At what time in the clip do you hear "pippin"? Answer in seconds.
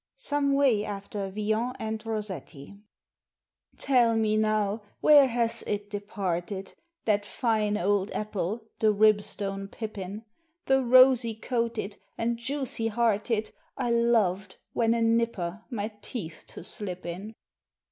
9.67-10.25